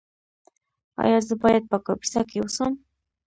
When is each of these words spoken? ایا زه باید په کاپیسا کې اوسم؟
ایا 1.03 1.19
زه 1.27 1.33
باید 1.41 1.63
په 1.71 1.77
کاپیسا 1.85 2.21
کې 2.29 2.37
اوسم؟ 2.41 2.73